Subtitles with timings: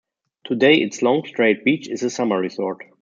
[0.45, 2.83] Today its long straight beach is a summer resort.